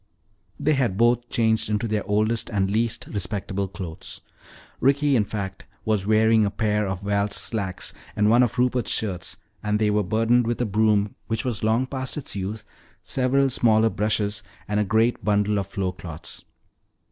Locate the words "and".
2.49-2.71, 8.15-8.27, 9.61-9.77, 14.67-14.79